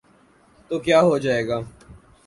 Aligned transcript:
تو 0.67 0.75
کیا 0.79 0.99
ہوجائے 1.01 1.47
گا۔ 1.47 1.57